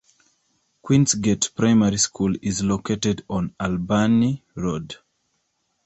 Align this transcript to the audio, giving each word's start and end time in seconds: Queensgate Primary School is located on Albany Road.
Queensgate 0.83 1.53
Primary 1.53 1.97
School 1.99 2.33
is 2.41 2.63
located 2.63 3.23
on 3.29 3.53
Albany 3.59 4.43
Road. 4.55 4.95